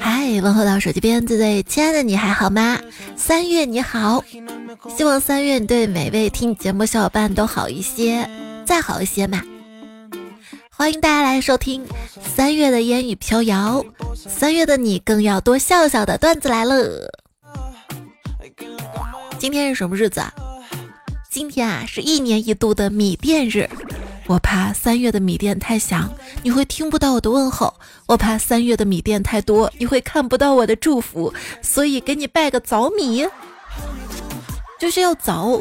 [0.00, 2.78] 嗨，问候到手机边最最亲爱的你还好吗？
[3.16, 4.22] 三月你好，
[4.96, 8.28] 希望三月你对每位听节目小伙伴都好一些，
[8.66, 9.42] 再好一些嘛。
[10.70, 11.86] 欢迎大家来收听
[12.34, 13.84] 三月的烟雨飘摇，
[14.14, 17.10] 三月的你更要多笑笑的段子来了。
[19.38, 20.32] 今天是什么日子啊？
[21.30, 23.68] 今天啊是一年一度的米店日。
[24.26, 26.10] 我怕三月的米店太响，
[26.42, 27.68] 你会听不到我的问候；
[28.06, 31.32] 我怕三月的米店太多，你会看不到我的祝福。
[31.60, 33.26] 所以给你拜个早米，
[34.80, 35.60] 就是要早。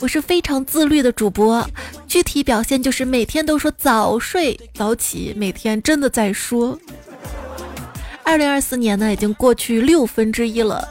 [0.00, 1.64] 我是非常自律的主播，
[2.06, 6.78] 具体表现就是每天都说早睡早起，每天真的在说。
[8.22, 10.88] 二零二四年呢，已经过去六分之一了，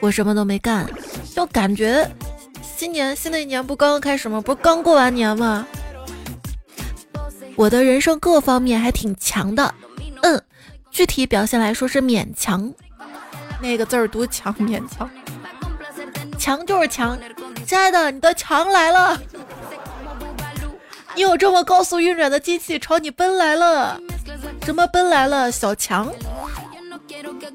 [0.00, 0.88] 我什么都没干，
[1.34, 2.08] 就感觉。
[2.82, 4.40] 今年新的一年不刚刚开始吗？
[4.40, 5.64] 不是刚过完年吗？
[7.54, 9.72] 我的人生各方面还挺强的，
[10.22, 10.42] 嗯，
[10.90, 12.74] 具体表现来说是勉强。
[13.60, 15.08] 那个字儿读强，勉强，
[16.36, 17.16] 强就是强。
[17.64, 19.22] 亲爱的，你的强来了，
[21.14, 23.96] 你有这么高速运转的机器朝你奔来了，
[24.64, 25.52] 什么奔来了？
[25.52, 26.12] 小强。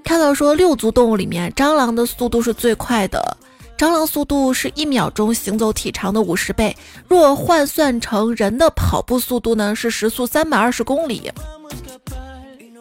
[0.06, 3.36] 看到说六足动物里面，蟑螂的速度是最快的。
[3.78, 6.76] 蟑螂速度是一秒钟行走体长的五十倍，
[7.08, 11.32] 若换算成人的跑步速度呢，是时速三百二十公里。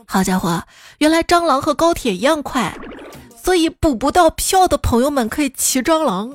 [0.06, 0.62] 好家伙，
[0.98, 2.74] 原来蟑螂和高铁一样快，
[3.42, 6.32] 所以补不到票的朋友们可以骑蟑螂。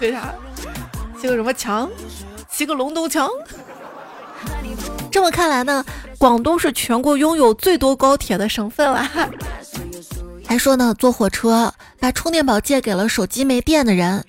[0.00, 0.34] 为啥？
[1.20, 1.88] 骑个什么墙？
[2.50, 3.30] 骑个龙洞墙？
[5.08, 5.84] 这么看来呢，
[6.18, 9.08] 广东是全国拥有最多高铁的省份了。
[10.46, 14.24] 还说呢，坐火车把充电宝借给了手机没电的人，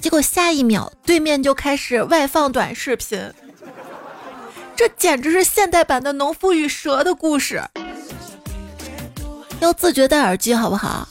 [0.00, 3.32] 结果下一秒对面就开始外放短视频，
[4.74, 7.62] 这简直是现代版的农夫与蛇的故事。
[9.60, 11.08] 要自觉戴耳机好不好？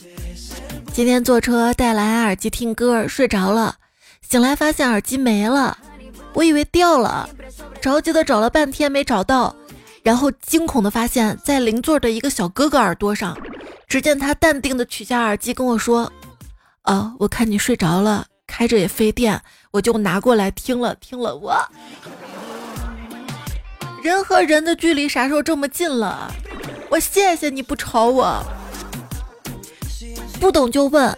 [0.94, 3.76] 今天坐车戴蓝牙耳机听歌睡着了，
[4.21, 5.77] 醒来发现耳机没了，
[6.33, 7.27] 我以为掉了，
[7.81, 9.55] 着急的找了半天没找到，
[10.04, 13.36] 然后惊恐的发现，在邻座的一个小哥哥耳朵上。
[13.88, 16.12] 只见他淡定的取下耳机跟我说
[16.84, 19.42] ：“啊，我看你睡着了，开着也费电，
[19.72, 21.36] 我就拿过来听了听了。
[21.36, 21.56] 我
[24.04, 26.32] 人和人的距离啥时候这么近了？
[26.90, 28.44] 我谢谢你不吵我。
[30.40, 31.17] 不懂就问，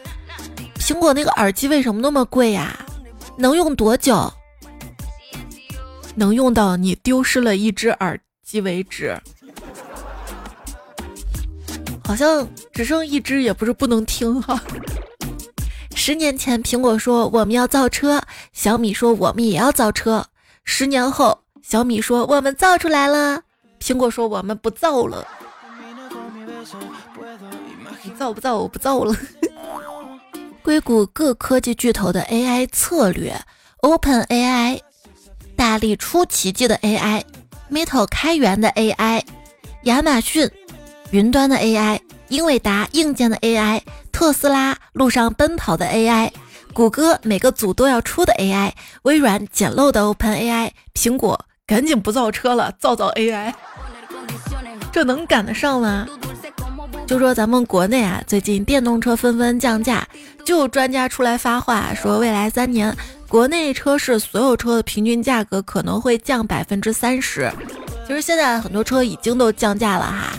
[0.75, 2.77] 苹果那个耳机为什么那么贵呀？
[3.37, 4.31] 能用多久？
[6.15, 9.19] 能用到你丢失了一只耳机为止。”
[12.07, 14.57] 好像只剩一只，也不是不能听哈。
[15.93, 18.21] 十年前，苹果说我们要造车，
[18.53, 20.25] 小米说我们也要造车。
[20.63, 23.41] 十年后，小米说我们造出来了，
[23.81, 25.27] 苹果说我们不造了。
[28.03, 28.57] 你造不造？
[28.57, 29.13] 我不造了。
[30.63, 33.37] 硅谷各科技巨头的 AI 策略
[33.81, 34.79] ：Open AI，
[35.57, 39.23] 大力出奇迹的 AI，Meta 开源的 AI，
[39.83, 40.49] 亚马逊。
[41.11, 43.81] 云端的 AI，英伟达硬件的 AI，
[44.11, 46.29] 特斯拉路上奔跑的 AI，
[46.73, 48.71] 谷歌每个组都要出的 AI，
[49.03, 53.53] 微软简陋的 OpenAI，苹果赶紧不造车了，造造 AI，
[54.91, 56.05] 这能赶得上吗？
[57.07, 60.05] 就说咱们国内啊，最近电动车纷纷降价，
[60.43, 62.93] 就有专家出来发话说，未来三年
[63.29, 67.49] 国内车市所有车的平均价格可能会降百分之三十。
[68.05, 70.33] 其实现在很多车已经都降价了哈。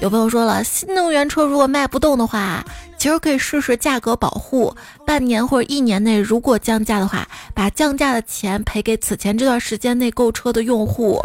[0.00, 2.64] 有朋友说了，新能源车如果卖不动的话，
[2.96, 4.74] 其实可以试试价格保护，
[5.06, 11.22] 半年或者一年内如果降价的话，把降价的钱赔给此前这段时间内购车的用户。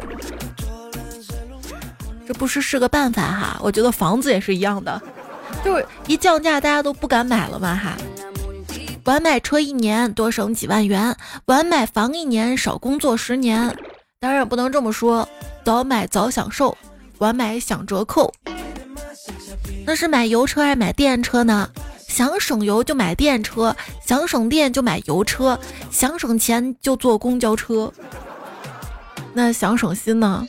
[2.27, 5.01] 这不是是个办法哈，我觉得房子也是一样的，
[5.63, 7.95] 就是一降价大家都不敢买了嘛哈。
[9.05, 11.15] 晚买车一年多省几万元，
[11.45, 13.73] 晚买房一年少工作十年。
[14.19, 15.25] 当然也不能这么说，
[15.63, 16.75] 早买早享受，
[17.19, 18.33] 晚买享折扣。
[19.85, 21.69] 那是买油车还是买电车呢？
[22.07, 25.59] 想省油就买电车，想省电就买油车，
[25.91, 27.91] 想省钱就坐公交车。
[29.33, 30.47] 那想省心呢？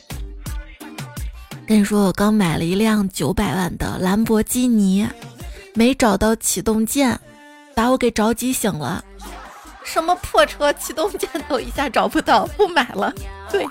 [1.67, 5.07] 跟你说，我刚买了一辆九百万的兰博基尼，
[5.73, 7.19] 没找到启动键，
[7.75, 9.03] 把我给着急醒了。
[9.83, 13.13] 什么破车，启动键都一下找不到，不买了。
[13.51, 13.65] 对。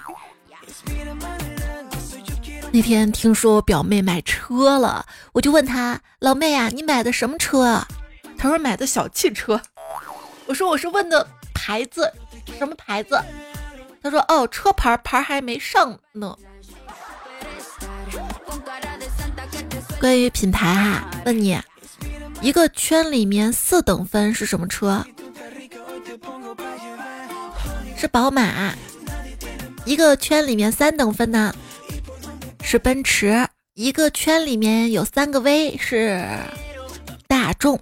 [2.76, 7.88] 那天听说我表妹买车了，我就问她：“老妹啊，你买的什么车啊？”
[8.36, 9.58] 她说：“买的小汽车。”
[10.44, 12.12] 我说：“我是问的牌子，
[12.58, 13.18] 什么牌子？”
[14.02, 16.36] 她说：“哦，车牌牌还没上呢。”
[19.98, 21.58] 关于品牌哈，问你，
[22.42, 25.02] 一个圈里面四等分是什么车？
[27.96, 28.74] 是宝马。
[29.86, 31.54] 一个圈里面三等分呢？
[32.68, 33.48] 是奔驰。
[33.74, 36.20] 一个圈里面有三个 V 是
[37.28, 37.80] 大众。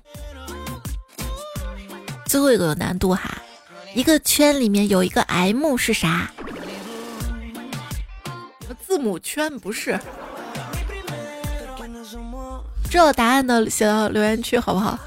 [2.27, 3.41] 最后一个有难度哈，
[3.95, 6.31] 一个圈里面有一个 M 是啥？
[8.87, 9.99] 字母圈不是。
[12.91, 14.99] 知道答案的写到留言区好不好？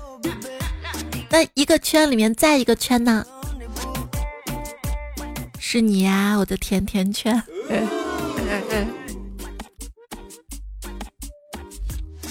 [1.29, 3.23] 那一个圈里面再一个圈呢？
[5.59, 7.43] 是你呀，我的甜甜圈。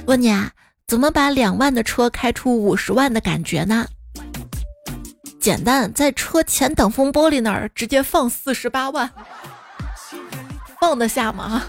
[0.06, 0.52] 问你啊，
[0.86, 3.86] 怎么把两万的车开出五十万的感觉呢？
[5.40, 9.10] 简单，在车前挡风玻璃那儿直接放四十八万，
[10.80, 11.64] 放得下吗？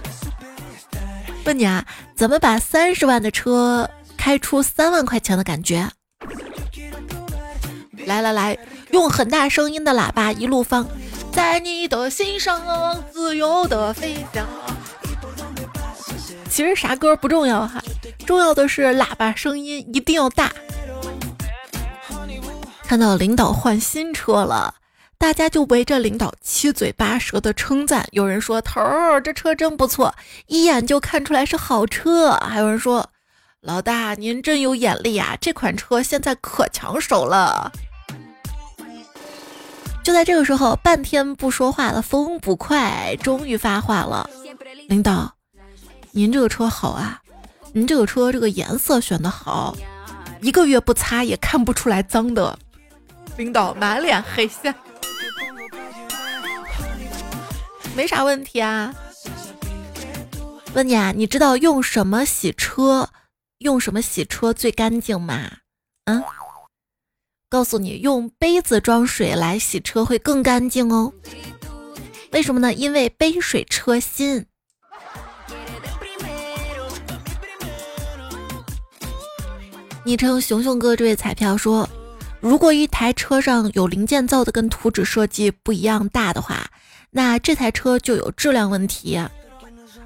[1.46, 1.84] 问你啊，
[2.16, 5.90] 怎么把三十万的车开出三万块钱的感觉？
[8.06, 8.58] 来来来，
[8.92, 10.88] 用很大声音的喇叭一路放，
[11.32, 14.46] 在你的心上自由的飞翔。
[16.50, 17.84] 其实啥歌不重要哈，
[18.26, 20.52] 重要的是喇叭声音一定要大。
[22.84, 24.74] 看到领导换新车了。
[25.20, 30.14] 大家就围着领导七嘴八舌的称赞，有人说头儿这车真不错，
[30.46, 33.10] 一眼就看出来是好车；还有人说
[33.62, 37.72] 老大您真有眼力啊，这款车现在可抢手了。
[40.04, 44.30] 就在这个时候，半天不说话的风不快终于发话了：
[44.88, 45.34] 领导，
[46.18, 47.22] 您这个车好啊，
[47.74, 49.78] 您这个车这个颜色选的好，
[50.42, 52.58] 一个月不擦也看不出来脏的。
[53.38, 54.74] 领导满脸黑线。
[57.96, 58.92] 没啥问题啊。
[60.74, 63.10] 问你啊，你知道用什么洗车，
[63.60, 65.58] 用什么洗车最干净吗？
[66.06, 66.24] 嗯，
[67.48, 71.14] 告诉你，用杯子装水来洗车会更干净哦。
[72.32, 72.74] 为什么呢？
[72.74, 74.48] 因为杯水车薪。
[80.08, 81.90] 昵称熊熊哥这位彩票说，
[82.40, 86.66] 如果一台车上有零件造的跟图纸设计不一样大的话。
[87.12, 89.20] 那这台车就有质量问题。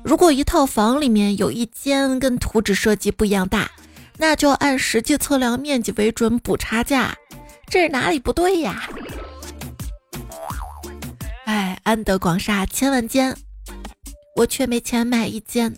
[0.01, 3.69] 如果一套房里面有一间跟图纸设计不一样大，
[4.17, 7.15] 那就按实际测量面积为准补差价，
[7.67, 8.89] 这是哪里不对呀？
[11.45, 13.37] 哎，安德广厦千万间，
[14.35, 15.71] 我却没钱买一间。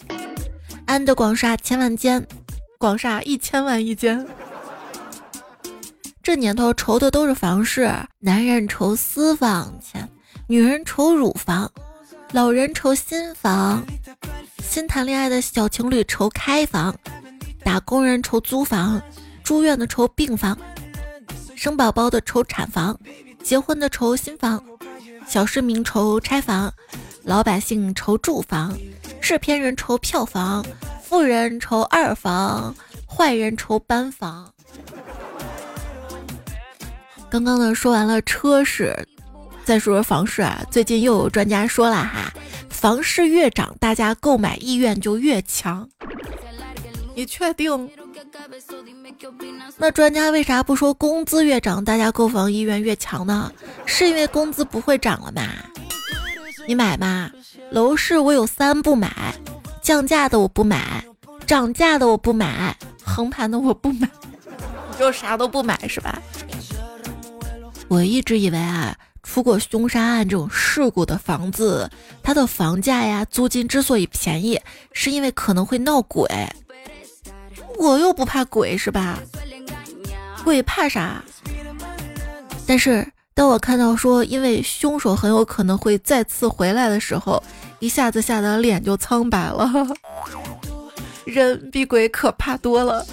[0.85, 2.25] 安德广厦千万间，
[2.83, 4.27] 广厦一千万一间。
[6.21, 7.89] 这年头愁的都是房事，
[8.19, 10.05] 男人愁私房钱。
[10.47, 11.71] 女人愁乳房，
[12.33, 13.85] 老人愁新房，
[14.61, 16.93] 新谈恋爱的小情侣愁开房，
[17.63, 19.01] 打工人愁租房，
[19.45, 20.57] 住院的愁病房，
[21.55, 22.99] 生宝宝的愁产房，
[23.41, 24.61] 结婚的愁新房，
[25.25, 26.73] 小市民愁拆房，
[27.23, 28.77] 老百姓愁住房，
[29.21, 30.65] 制片人愁票房，
[31.13, 32.73] 富人愁二房，
[33.07, 34.51] 坏人愁班房。
[37.29, 38.97] 刚刚呢，说完了车市。
[39.63, 42.33] 再说说房市啊，最近又有专家说了哈，
[42.67, 45.87] 房市越涨，大家购买意愿就越强。
[47.13, 47.87] 你确定？
[49.77, 53.51] 那专家为啥不说工资越涨，大家购房意愿越强呢？
[53.85, 55.43] 是因为工资不会涨了吗？
[56.67, 57.29] 你买吗？
[57.69, 59.35] 楼市我有三不买：
[59.83, 61.03] 降价的我不买，
[61.45, 64.09] 涨价的我不买，横盘的我不买。
[64.89, 66.19] 你就啥都不买是吧？
[67.89, 68.95] 我一直以为啊。
[69.23, 71.89] 出过凶杀案这种事故的房子，
[72.21, 74.59] 它的房价呀、租金之所以便宜，
[74.91, 76.27] 是因为可能会闹鬼。
[77.79, 79.17] 我又不怕鬼，是吧？
[80.43, 81.23] 鬼怕啥？
[82.67, 87.41] 但是当我看到说，因为凶手很有可能会再次回来的时候，
[87.79, 89.69] 一下子吓得脸就苍白了。
[91.25, 93.05] 人比鬼可怕多了。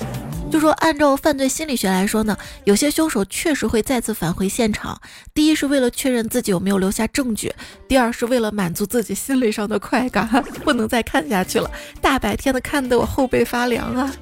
[0.51, 5.01] 就说按照犯罪心理学来说呢，有些凶手确实会再次返回现场。
[5.33, 7.55] 第一是为了确认自己有没有留下证据，
[7.87, 10.29] 第二是为了满足自己心理上的快感，
[10.65, 11.71] 不能再看下去了。
[12.01, 14.13] 大白天的看得我后背发凉啊！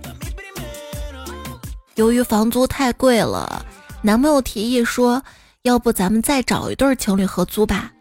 [1.95, 3.65] 由于房租太贵了，
[4.03, 5.23] 男朋友提议说，
[5.69, 7.93] 要不咱们再找一对情侣合租吧。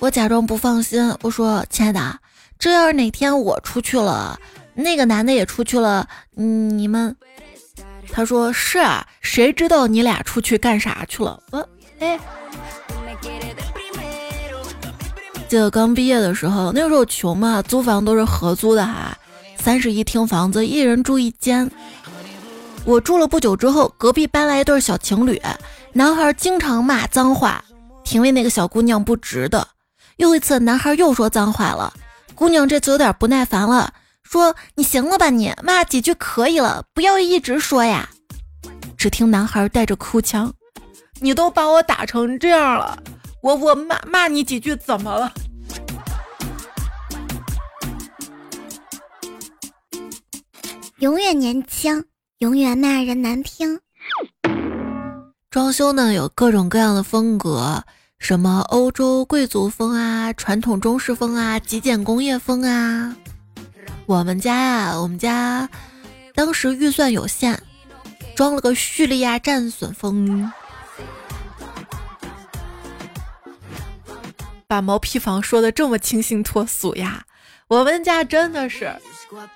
[0.00, 2.18] 我假装不放心，我说亲爱的，
[2.58, 4.36] 这要是哪天我出去了。
[4.74, 7.14] 那个男的也出去了，你们？
[8.10, 11.40] 他说是啊，谁知道你俩出去干啥去了？
[11.52, 11.68] 我，
[12.00, 12.18] 哎，
[15.48, 19.16] 记得刚毕业的时候，那个时候穷嘛，租房都是合租的哈。
[19.56, 21.70] 三室一厅房子，一人住一间。
[22.84, 25.40] 我住了不久之后，隔壁搬来一对小情侣，
[25.94, 27.62] 男孩经常骂脏话，
[28.02, 29.68] 挺为那个小姑娘不值的。
[30.16, 31.92] 又一次，男孩又说脏话了，
[32.34, 38.08] 姑娘这次有点不耐烦了，说：“你行了吧，你骂几句可以了，不要一直说呀。”
[38.96, 40.50] 只听男孩带着哭腔
[41.20, 42.98] ：“你都把我打成这样了，
[43.42, 45.30] 我我骂骂你几句怎么了？”
[51.00, 52.02] 永远年轻。
[52.38, 53.78] 永远骂人难听。
[55.52, 57.84] 装修呢有各种各样的风格，
[58.18, 63.14] 什么欧洲贵族风啊，传统中式风啊，极简工业风啊。
[64.06, 65.68] 我们家啊，我们家
[66.34, 67.62] 当时预算有限，
[68.34, 70.50] 装了个叙利亚战损风。
[74.66, 77.22] 把毛坯房说的这么清新脱俗呀？
[77.72, 78.94] 我们家真的是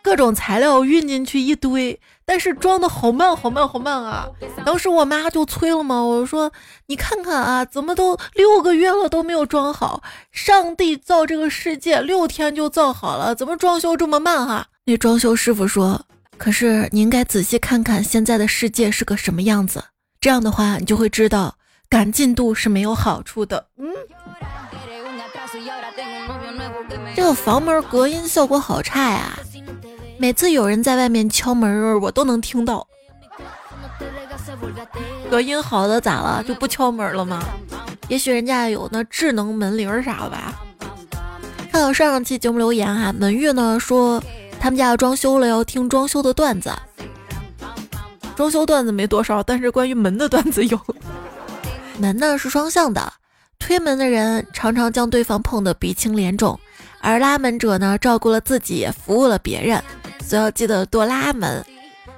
[0.01, 2.01] 各种材料运进去一堆。
[2.25, 4.27] 但是装的好慢，好慢，好慢啊！
[4.65, 6.51] 当时我妈就催了嘛，我说
[6.89, 10.03] ：“你看看啊，怎么都六个月了都没有装好？
[10.33, 16.05] 上帝造这个世界六天就造好了，怎么装修这么慢哈？”那装修师傅说
[16.37, 19.85] ：“可是你应该仔细看看现在的世界是个什么样子，
[20.21, 21.55] 这样的话你就会知道
[21.89, 23.87] 赶进度是没有好处的。”嗯，
[27.15, 29.39] 这个房门隔音效果好差呀。
[30.19, 32.87] 每次有人在外面敲门，我都能听到。
[35.31, 36.43] 隔音好的咋了？
[36.43, 37.43] 就不敲门了吗？
[38.09, 40.55] 也许人家有那智能门铃啥的吧。
[41.73, 44.23] 看到上上期节目留言哈，门月呢说
[44.59, 46.73] 他们家要装修了，要听装修的段子。
[48.35, 50.79] 装修段子没多少，但是关于门的段子有。
[51.99, 53.13] 门呢是双向的，
[53.59, 56.59] 推门的人常常将对方碰得鼻青脸肿，
[57.01, 59.83] 而拉门者呢照顾了自己，也服务了别人。
[60.25, 61.65] 所以要记得多拉门，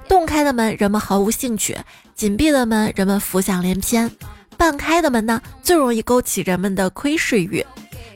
[0.07, 1.77] 洞开的门人们毫无兴趣，
[2.15, 4.09] 紧闭的门人们浮想联翩，
[4.57, 7.63] 半开的门呢最容易勾起人们的窥视欲。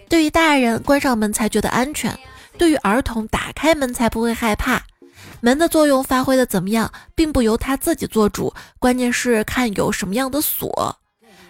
[0.10, 2.12] 对于大人，关上门才觉得安全；
[2.58, 4.82] 对于儿童，打开门才不会害怕。
[5.42, 10.98] 门的作用发挥的怎么样，并不由他自己做主，关键是看有什么样的锁。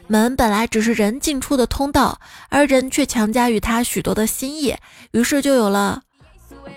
[0.07, 2.19] 门本来只是人进出的通道，
[2.49, 4.75] 而人却强加于他许多的心意，
[5.11, 6.01] 于是就有了。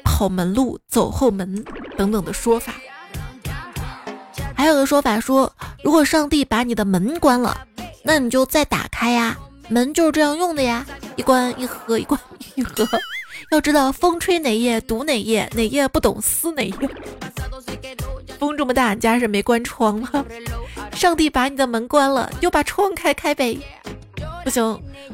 [0.04, 1.64] 跑门路、走后门
[1.96, 2.72] 等等的说法，
[4.54, 5.52] 还有个说法说，
[5.84, 7.66] 如果上帝把你的门关了，
[8.02, 9.36] 那你就再打开呀，
[9.68, 12.18] 门就是这样用的呀，一关一合，一关
[12.54, 12.88] 一合。
[13.50, 16.74] 要知道风吹哪页读哪页，哪页不懂撕哪页。
[18.38, 20.24] 风这么大，你家是没关窗吗？
[20.96, 23.58] 上帝把你的门关了，你就把窗开开呗。
[24.42, 24.62] 不行，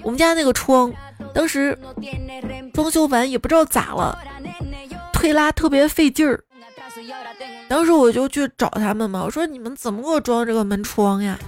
[0.02, 0.92] 我们家那个窗，
[1.34, 1.76] 当时
[2.72, 4.16] 装修完也不知道咋了。
[5.12, 6.42] 推拉特别费劲儿，
[7.68, 11.38] 当时我就去找他们嘛，我说你们怎么给我装这个门窗呀？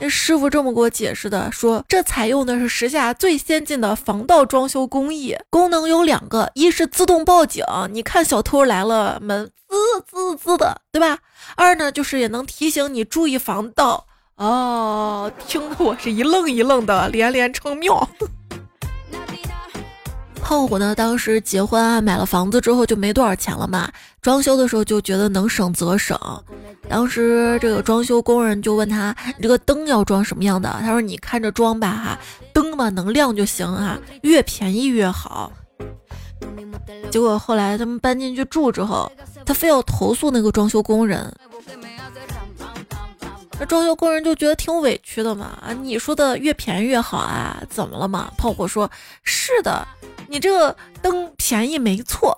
[0.00, 9.76] 那师傅这么给我解释的，说这采用的是时下最先进的防盗装修工艺，功能有两个，一是自动报警，你看小偷来了，门滋
[10.10, 11.18] 滋滋的，对吧？
[11.54, 14.06] 二呢就是也能提醒你注意防盗。
[14.36, 18.08] 哦，听得我是一愣一愣的，连连称妙。
[20.42, 20.94] 胖虎呢？
[20.94, 23.90] 当时结婚啊，买了房子之后就没多少钱了嘛。
[24.20, 26.18] 装修的时候就觉得能省则省。
[26.88, 32.18] 当时这个装修工人就问他：“你这个灯要装什么样的？”他说：“你看着装吧，哈，
[32.52, 35.52] 灯嘛能亮就行啊，越便宜越好。”
[37.10, 39.10] 结果后来他们搬进去住之后，
[39.46, 41.32] 他非要投诉那个装修工人。
[43.60, 45.58] 那装修工人就觉得挺委屈的嘛。
[45.62, 47.62] 啊，你说的越便宜越好啊？
[47.68, 48.32] 怎么了嘛？
[48.38, 48.90] 胖虎说
[49.22, 49.86] ：“是的。”
[50.26, 52.34] 你这个灯便宜没错，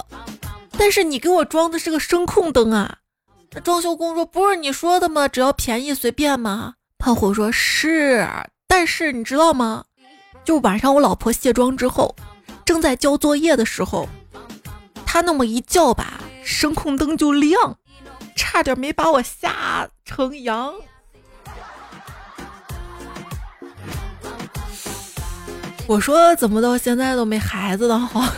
[0.76, 2.98] 但是你给我装的是个声控灯啊！
[3.52, 5.28] 那装修工说不是你说的吗？
[5.28, 6.74] 只要便宜随便吗？
[6.98, 8.26] 胖虎说是，
[8.66, 9.84] 但是你知道吗？
[10.42, 12.16] 就晚上我老婆卸妆之后，
[12.64, 14.08] 正在交作业的时候，
[15.06, 17.76] 他那么一叫吧，声控灯就亮，
[18.34, 20.74] 差点没把我吓成羊。
[25.86, 28.24] 我说怎么到现在都没孩子的好？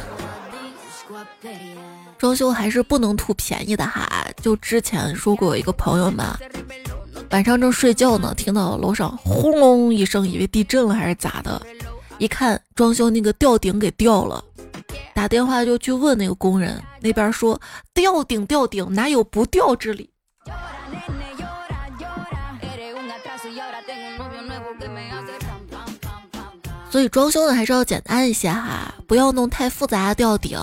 [2.19, 4.09] 装修还是不能图便宜的哈。
[4.41, 6.39] 就之前说过，有一个朋友嘛，
[7.31, 11.61] 晚上正睡觉呢，听到楼上轰隆一声，以为地震了还是咋的？
[12.19, 14.43] 一看装修那个吊顶给掉了，
[15.15, 17.61] 打电话就去问那个工人，那边说
[17.93, 20.09] 吊顶吊顶哪有不掉之理？
[26.95, 30.57] 所以装修呢还是要简单一些哈，不要弄太复杂的吊顶，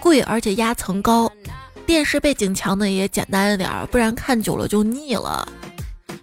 [0.00, 1.32] 贵而且压层高。
[1.86, 5.48] 电视背景墙呢也简单一点，不然看久了就腻了。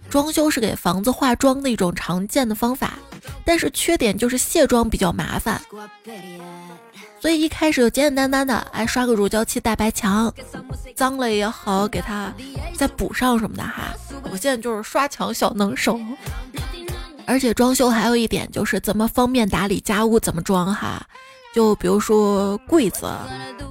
[0.08, 2.92] 装修是给房子化妆的一种常见的方法，
[3.44, 5.60] 但是缺点就是卸妆比较麻烦。
[7.20, 10.32] 所以一开始就简简单单的，哎，刷个乳胶漆大白墙，
[10.94, 12.32] 脏了也好给它
[12.76, 13.92] 再补上什么的哈。
[14.30, 15.98] 我现在就是刷墙小能手。
[17.26, 21.04] 而且装修还有一点就是怎么方便打理家务怎么装哈，
[21.54, 23.06] 就比如说柜子，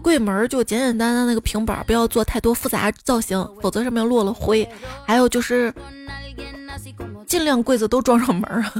[0.02, 4.68] 柜门就简简单单那个平板，不要做太多复杂造型，否则上面落了灰。
[5.06, 5.74] 还有就是
[7.28, 8.74] 尽量柜子都装上门啊，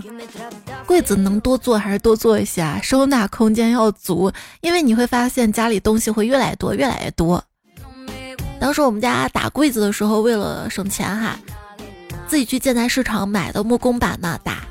[0.88, 7.44] 柜子能多做还是多做一些，收纳空间要足，因为你会发现家里东西会越来越多，越来越多。
[8.60, 11.38] 当时我们家打柜子的时候，为了省钱哈。
[12.34, 14.64] 自己去建材市场买的木工板呢，打，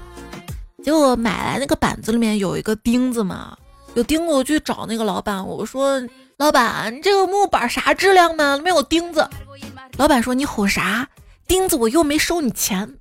[0.82, 3.56] 结果买来那个板子里面有一个钉子嘛，
[3.94, 6.02] 有钉子，我去找那个老板，我说
[6.38, 8.60] 老板，你这个木板啥质量呢？
[8.64, 9.30] 没有钉子。
[9.96, 11.08] 老板说你吼啥？
[11.46, 12.96] 钉子我又没收你钱。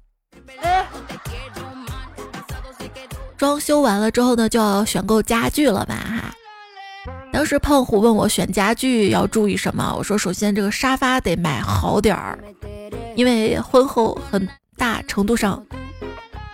[3.36, 6.36] 装修完了之后呢，就要选购家具了吧哈。
[7.32, 12.38] 当时胖虎问我选家具要注意什么，我说首先这个沙发得买好点儿。
[13.16, 14.48] 因为婚后很
[14.78, 15.64] 大程度上，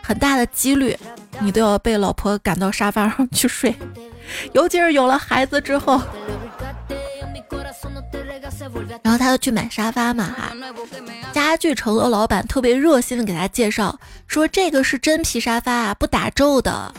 [0.02, 0.98] 很大的几率，
[1.40, 3.76] 你都要被老婆赶到沙发上去睡，
[4.54, 6.02] 尤其是有了孩子之后。
[9.04, 10.52] 然后他就去买沙发嘛哈，
[11.32, 16.94] 家具城的老板特别热心的给他介绍，说这个是真皮沙发啊，不打皱的。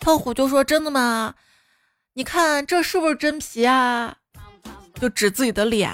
[0.00, 1.34] 胖虎就说真的吗？
[2.18, 4.16] 你看这是不是真皮啊？
[4.98, 5.90] 就指自己的脸。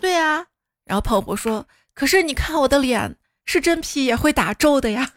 [0.00, 0.46] 对呀。
[0.84, 5.10] 然后胖虎说：“可是你看我的脸是真皮，也会打皱的呀。”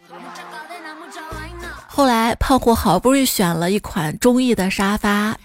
[1.85, 5.37] 后来胖虎好不容易选了一款中意的沙发，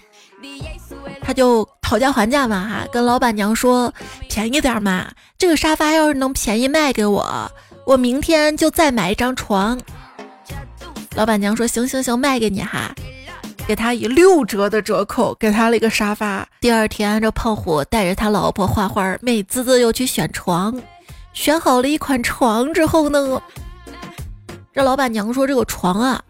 [1.21, 3.93] 他就讨价还价嘛哈，跟老板娘说
[4.27, 7.51] 便宜点嘛，这个沙发要是能便宜卖给我，
[7.85, 9.79] 我明天就再买一张床。
[11.13, 12.91] 老板娘说：“行行行，卖给你哈。”
[13.67, 16.45] 给他以六折的折扣，给他了一个沙发。
[16.59, 20.81] 第二天，这胖虎带着他老婆画画，美滋滋又去选床。
[21.33, 23.41] 选好了一款床之后呢，
[24.73, 26.21] 这老板娘说：“这个床啊，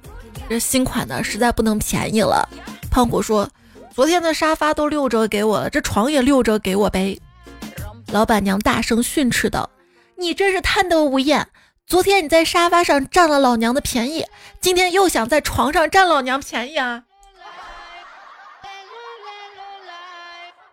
[0.48, 2.48] 这新款的实在不能便宜了。”
[2.92, 3.50] 胖虎说
[3.96, 7.20] ：“昨天的沙发都六折给我了，这床也六折给我呗。”
[8.14, 9.68] 老板娘大声训斥道
[10.18, 11.48] ：“你真是贪得无厌！
[11.88, 14.26] 昨天你在沙发上占了老娘的便宜，
[14.60, 17.04] 今天又想在床上占老娘便宜啊！”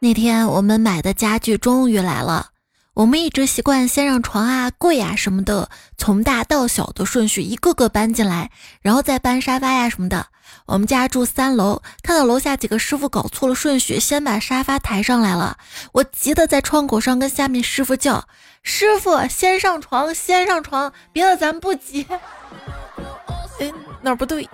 [0.01, 2.51] 那天我们买的家具终于来了。
[2.95, 10.27] 我们一直习惯先让床啊、柜啊什么的从大到小的顺序一个个搬进来，然后再搬沙发呀什么的。
[10.67, 15.59] 我们家住三楼，看到楼下几个师傅搞错了顺序，先把沙发抬上来了。
[15.93, 18.27] 我急得在窗口上跟下面师傅叫
[18.63, 22.07] ：“师傅，先上床，先上床，别的咱不急。”
[23.61, 24.49] 哎，哪儿不对？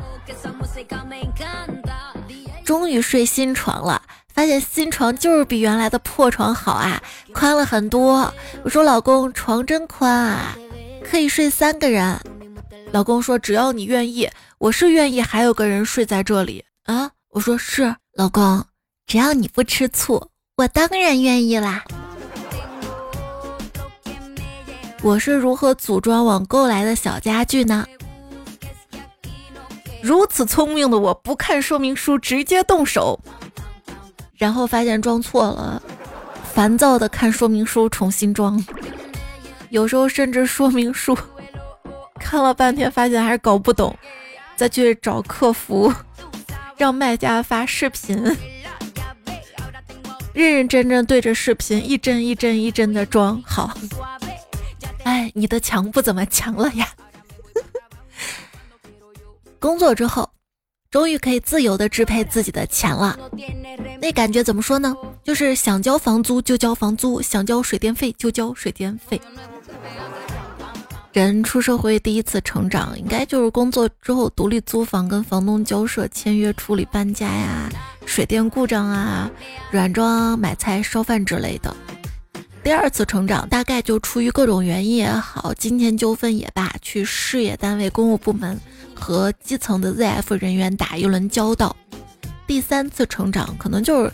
[2.64, 4.00] 终于睡新床了。
[4.34, 7.00] 发现新床就是比原来的破床好啊，
[7.32, 8.34] 宽了很多。
[8.64, 10.58] 我说老公，床真宽啊，
[11.08, 12.18] 可以睡三个人。
[12.90, 17.08] 老公说只要你愿意，我是愿意还有个人睡在这里啊。
[17.30, 18.64] 我说是，老公，
[19.06, 21.84] 只要你不吃醋，我当然愿意啦。
[25.00, 27.86] 我是如何组装网购来的小家具呢？
[30.02, 33.20] 如此聪明的我，不看说明书直接动手。
[34.36, 35.82] 然后发现装错了，
[36.52, 38.62] 烦躁的看说明书重新装，
[39.70, 41.16] 有时候甚至说明书
[42.18, 43.96] 看了半天发现还是搞不懂，
[44.56, 45.92] 再去找客服，
[46.76, 48.16] 让卖家发视频，
[50.32, 53.76] 认认真真对着视频一帧一帧一帧的装好。
[55.04, 56.88] 哎，你的墙不怎么强了呀？
[59.60, 60.28] 工作之后。
[60.94, 63.18] 终于可以自由的支配自己的钱了，
[64.00, 64.94] 那感觉怎么说呢？
[65.24, 69.20] 就是想交房租就交房租，想交水电费就交水电费。
[71.12, 77.68] 人出社会第一次成长，应该就是工作之后独立租房，跟房东交涉、签约、处理搬家呀、
[78.06, 79.28] 水电故障啊、
[79.72, 81.74] 软装、买菜、烧饭之类的。
[82.62, 88.56] 第二次成长，大概就出于各种原因也好，金钱纠纷也罢，去事业单位、公务部门。
[88.94, 91.74] 和基层的 ZF 人员打一轮交道，
[92.46, 94.12] 第三次成长可能就是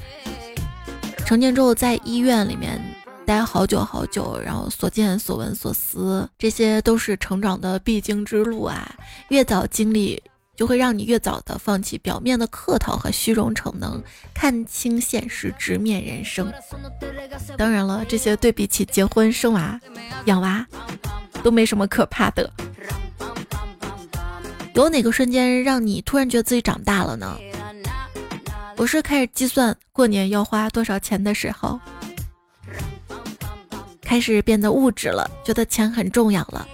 [1.26, 2.80] 成年之后在医院里面
[3.24, 8.92] 待好久好久，然后所见所闻所思，这些都是成长的必经之路啊。
[9.28, 10.20] 越早经历
[10.56, 14.02] 就会让你越早的放弃表面的客套和虚荣逞能，
[14.34, 16.52] 看清现实，直面人生。
[17.56, 19.80] 当然了，这些对比起结婚、生娃、
[20.24, 20.66] 养娃，
[21.42, 22.52] 都没什么可怕的。
[24.74, 27.36] 有哪个瞬间让你突然觉得自己长大了呢？
[28.76, 31.78] 我是开始计算过年要花多少钱的时候，
[34.00, 36.66] 开始变得物质了，觉得钱很重要了。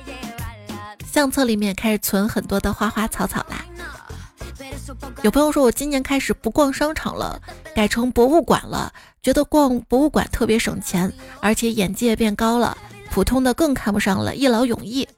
[1.04, 3.64] 相册里面开始存很多的花花草草啦。
[5.22, 7.40] 有朋友说我今年开始不逛商场了，
[7.74, 12.76] 改成博物馆了，觉得逛博物馆特别省钱，而且眼界变高了，
[13.16, 15.09] 普通的更看不上了，一劳永逸。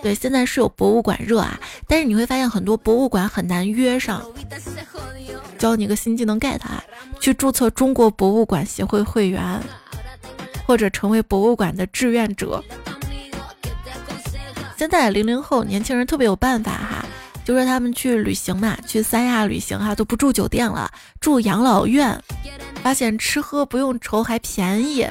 [0.00, 4.24] 对，现在是有博物馆热啊，但是你会发现很多博物馆很难约上。
[5.58, 6.80] 教你个新技能 get 啊，
[7.18, 9.60] 去注册中国博物馆协会会员，
[10.64, 12.62] 或者成为博物馆的志愿者。
[14.76, 17.04] 现在零零后年轻人特别有办法哈，
[17.44, 20.88] 就说他们去旅行嘛，去三亚旅行哈，都不住酒店了，
[21.20, 22.16] 住养老院，
[22.80, 25.04] 发现吃喝不用愁还便宜，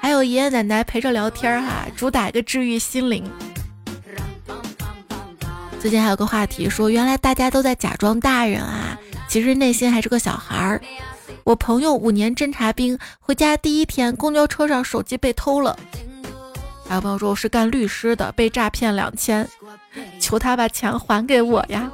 [0.00, 3.30] 还有爷爷奶奶陪着聊天哈，主打一个治愈心灵。
[5.78, 8.98] 最近还有个话题说，原来大家都在假装大人啊。
[9.28, 10.80] 其实内心还是个小孩儿。
[11.44, 15.78] 我朋友五年侦察兵回家第一天，公交车上手机被偷了。
[16.88, 19.48] 还有朋友说我是干律师的，被诈骗两千，
[20.18, 21.90] 求他把钱还给我呀。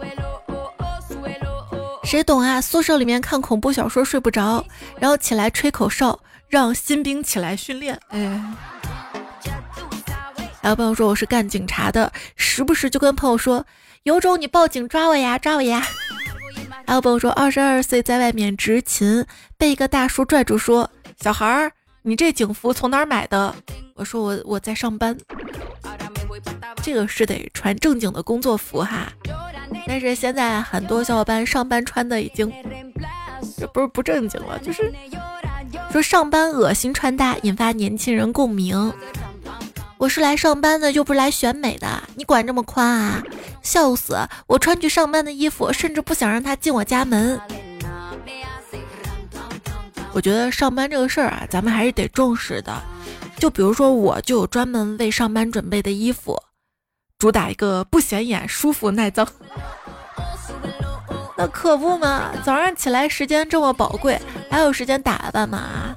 [2.04, 2.60] 谁懂啊？
[2.60, 4.64] 宿舍里面看恐怖小说睡不着，
[4.98, 7.98] 然后起来吹口哨，让新兵起来训练。
[8.08, 8.42] 哎。
[10.62, 13.64] 还有朋友说我是干警察的，时不时就跟朋友说
[14.02, 15.82] 有种你报警抓我呀，抓我呀。
[16.84, 19.24] 还有朋友说，二十二岁在外面执勤，
[19.56, 23.54] 被一个大叔拽住说：“小孩儿，你这警服从哪儿买的？”
[23.94, 25.16] 我说：“我我在上班。”
[26.82, 29.12] 这个是得穿正经的工作服哈。
[29.86, 32.52] 但是现在很多小伙伴上班穿的已经，
[33.56, 34.92] 这不是不正经了，就是
[35.90, 38.92] 说上班恶心穿搭，引发年轻人共鸣。
[39.98, 43.22] 我是来上班的，又不是来选美的，你管这么宽啊？
[43.62, 44.16] 笑死！
[44.46, 47.40] 我穿去上班的衣服，甚至不想让他进我家门。
[50.12, 52.82] 我觉得上班这个事儿啊，咱们还是得重视的。
[53.38, 56.42] 就比如说，我就有专门为上班准备的衣服，
[57.18, 59.26] 主打一个不显眼、舒服、耐脏。
[61.36, 64.20] 那可不嘛，早上起来时间这么宝贵，
[64.50, 65.94] 还有时间打扮嘛？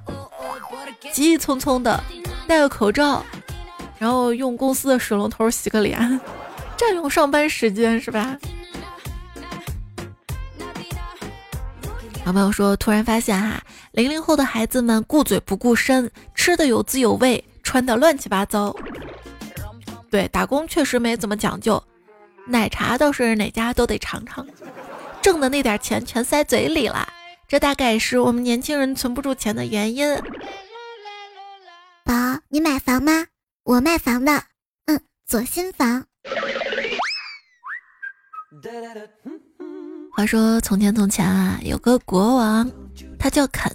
[1.13, 2.03] 急匆匆的
[2.47, 3.23] 戴个口罩。
[3.97, 5.97] 然后用公司的水龙头洗个脸，
[6.77, 8.37] 占用上班时间是吧？
[12.25, 18.73] 有朋友说，突然发现哈，零零后的孩子们顾嘴不顾身，吃的有滋有味，穿的乱七八糟。
[20.11, 21.83] 对，打工确实没怎么讲究，
[22.45, 24.45] 奶茶倒是哪家都得尝尝，
[25.21, 27.07] 挣的那点钱全塞嘴里了，
[27.47, 30.15] 这大概是我们年轻人存不住钱的原因。
[32.03, 32.13] 宝，
[32.47, 33.27] 你买房吗？
[33.63, 34.43] 我卖房的，
[34.85, 36.05] 嗯，左新房。
[40.13, 42.69] 话说从前从前啊，有个国王，
[43.19, 43.71] 他叫肯，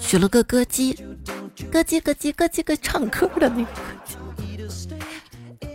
[0.00, 0.94] 娶了个歌姬，
[1.70, 4.16] 歌姬歌姬歌姬个唱歌的那个歌姬，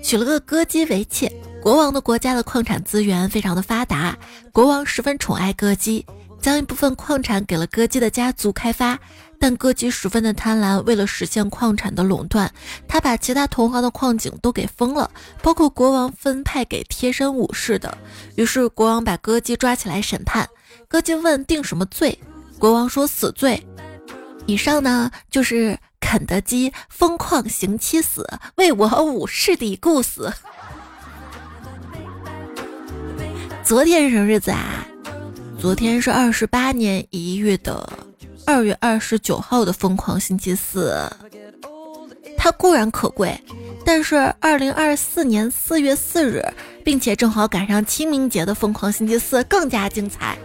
[0.01, 1.31] 娶了个歌姬为妾。
[1.65, 4.15] 国王的国家的矿产资源非常的发达，
[4.51, 6.05] 国王十分宠爱歌姬。
[6.39, 8.99] 将一部分矿产给了歌姬的家族开发，
[9.39, 12.53] 但歌姬十分的贪婪，为了实现矿产的垄断，
[12.87, 15.09] 他把其他同行的矿井都给封了，
[15.41, 17.97] 包括国王分派给贴身武士的。
[18.35, 20.47] 于是国王把歌姬抓起来审判，
[20.87, 22.19] 歌姬问定什么罪，
[22.59, 23.65] 国王说死罪。
[24.45, 28.23] 以上呢就是肯德基封矿刑期死，
[28.53, 30.31] 为我武士的故事。
[33.65, 34.85] 昨天是什么日子啊？
[35.59, 37.89] 昨天是二十八年一月的
[38.45, 40.93] 二月二十九号的疯狂星期四，
[42.37, 43.35] 它固然可贵，
[43.83, 46.45] 但是二零二四年四月四日，
[46.83, 50.37] 并且正好赶上清明节的疯狂星期四更加精彩，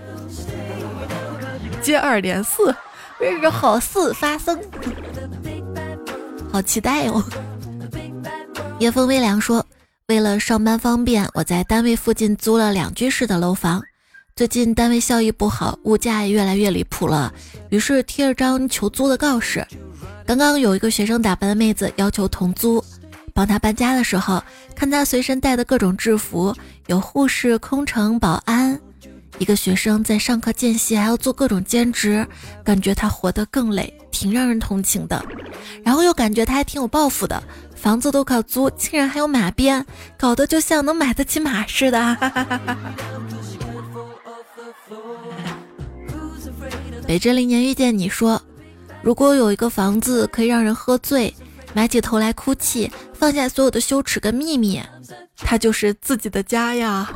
[1.83, 2.75] 接二连四，
[3.21, 4.59] 日日好事发生，
[6.51, 7.23] 好期待哦！
[8.79, 9.65] 夜风微凉说，
[10.11, 13.81] 为了上班方便，我在单位附近租了两居室的楼房。
[14.35, 17.33] 最近单位效益不好，物价也越来越离谱了，
[17.69, 19.65] 于是贴了张求租的告示。
[20.27, 22.85] 刚刚有一个学生打扮的妹子要求同租，
[23.33, 24.43] 帮她搬家的时候，
[24.75, 26.53] 看她随身带的各种制服，
[26.89, 28.81] 有护士、空乘、保安。
[29.41, 32.27] 一个学生在上课间隙还要做各种兼职，
[32.63, 35.25] 感觉他活得更累，挺让人同情的。
[35.83, 37.43] 然后又感觉他还挺有抱负的，
[37.75, 39.85] 房子都靠租，竟然还有马鞭，
[40.19, 42.17] 搞得就像能买得起马似的。
[47.07, 48.41] 北真零年遇见你说，
[49.03, 51.35] 如果有一个房子可以让人喝醉，
[51.73, 54.83] 埋起头来哭泣，放下所有的羞耻跟秘密，
[55.39, 57.11] 它就是自己的家呀。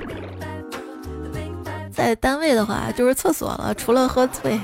[1.95, 4.59] 在单位的话 就是厕所了，除了喝醉。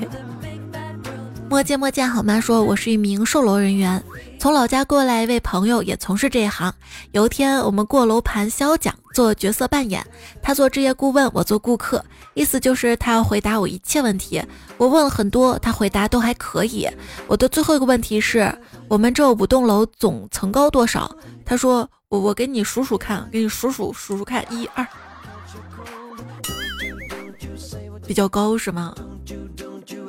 [1.48, 2.40] 摸见摸见，好吗？
[2.40, 4.00] 说我是一名售楼人员，
[4.38, 6.72] 从老家过来一位朋友也从事这一行。
[7.10, 10.04] 有一天我们过楼盘销奖，做角色扮演，
[10.40, 14.40] 他做置业顾问，我做顾客，意思就是他要回答我一切问题。
[14.76, 16.88] 我问了很多，他回答都还可以。
[17.26, 21.10] 我的最后一个问题是我们这五栋楼总层高多少？
[21.44, 24.86] 他说我我给你数数看，给你数数数数看，一二，
[28.10, 28.92] 比较高是吗？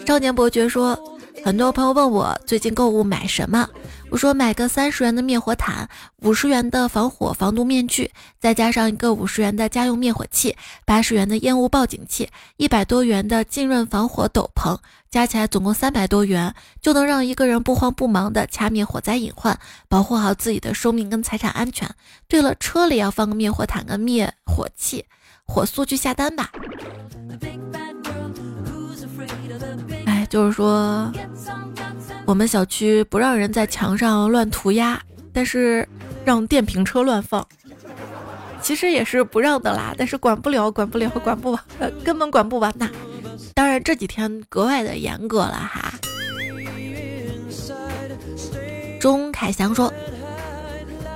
[0.07, 0.99] 少年伯爵说。
[1.43, 3.67] 很多朋友问我最近购物买什么，
[4.11, 14.77] 我说买个三十元的灭火毯，五十元的防火防毒面具，再加上一个五十元的家用灭火器，八十元的烟雾报警器，一百多元的浸润防火斗篷，
[15.09, 21.89] 加起来总共三百多元，就能让一个人不慌不忙的掐灭火灾隐患，保护好自己的生命跟财产安全。
[22.27, 25.05] 对了，车里要放个灭火毯跟灭火器，
[25.47, 26.51] 火速去下单吧。
[30.31, 31.11] 就是说，
[32.25, 34.97] 我们小区不让人在墙上乱涂鸦，
[35.33, 35.85] 但是
[36.23, 37.45] 让电瓶车乱放，
[38.61, 39.93] 其实也是不让的啦。
[39.97, 41.61] 但是管不了，管不了，管不完，
[42.05, 42.89] 根本管不完呐。
[43.53, 45.91] 当然这几天格外的严格了哈。
[49.01, 49.93] 钟凯祥说，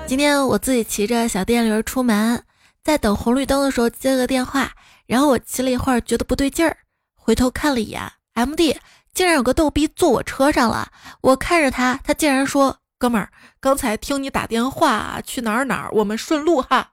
[0.06, 2.43] 今天我自己骑着小电驴出门，
[2.84, 4.69] 在等红绿灯的时候接了个电话，
[5.06, 6.75] 然后我骑了一会儿觉得不对劲儿，
[7.15, 8.01] 回头看了一眼
[8.34, 8.75] ，MD。
[9.15, 10.89] 竟然有个逗逼坐我车上了，
[11.21, 13.30] 我看着他，他竟然说：“哥们儿，
[13.62, 16.89] 刚才听你打电话去哪儿哪儿，我们顺路哈。”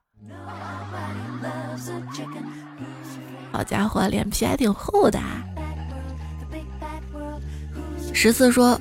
[3.51, 5.19] 好家伙，脸皮还挺厚的。
[8.15, 8.81] 十四说：“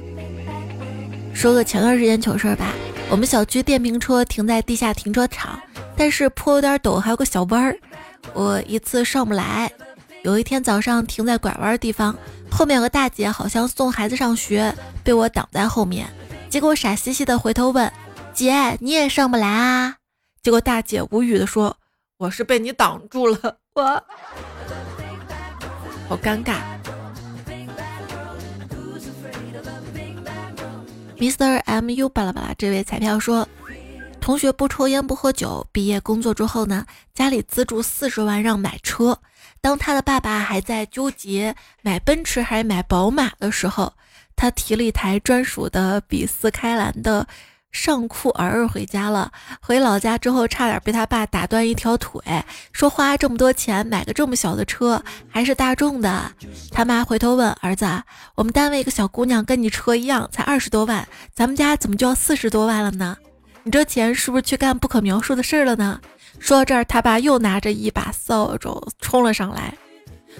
[1.34, 2.67] 说个前段时间糗事儿吧，
[3.10, 5.60] 我们小区电瓶车停在地下停车场，
[5.97, 7.75] 但是坡有点陡，还有个小弯儿，
[8.36, 9.71] 我一次上不来。
[10.23, 12.15] 有一天早上停在拐弯地方。”
[12.51, 16.07] 后面有个大姐，好像送孩子上学，被我挡在后面。
[16.49, 17.91] 结果傻兮兮的回头问
[18.34, 19.95] ：“姐，你也上不来啊？”
[20.43, 21.77] 结果大姐无语的说
[22.19, 23.84] ：“我是被你挡住了。”我
[26.10, 26.57] 好尴尬。
[31.17, 31.60] Mr.
[31.65, 33.47] M U 巴拉巴拉，这位彩票说。
[34.19, 39.17] 同学不抽烟不喝酒，毕业工作之后呢，家里资助四十万让买车。
[39.62, 43.93] 当他的爸爸还在纠结买奔驰还是买宝马的时候，
[44.36, 47.28] 他提了一台专属的比斯开兰的
[47.71, 49.32] 尚酷 R 回家了。
[49.62, 52.21] 回老家之后，差点被他爸打断一条腿，
[52.74, 56.32] 说花这么多钱买个这么小的车，还是大众的。
[56.71, 57.86] 他妈回头问儿子
[58.34, 63.15] ：“我们单位一个小姑娘跟你车一样，才二十多万，咱们家怎么就要四十多万了呢？”
[63.63, 66.02] 你这钱是不是去干不可描述的事儿了呢？
[66.41, 69.77] 说到这儿，他爸又拿着一把扫帚冲了上来。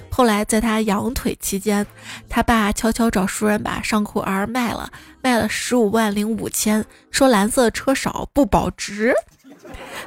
[0.10, 1.86] 后来在他养腿期间，
[2.28, 9.14] 他爸悄悄找熟人把尚酷 R 卖了，卖了十五万零五千，说蓝色车少不保值。